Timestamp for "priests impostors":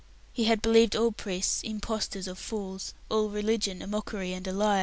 1.11-2.27